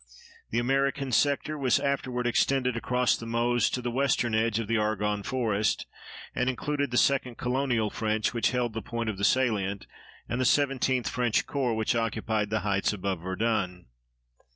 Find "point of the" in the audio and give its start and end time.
8.81-9.23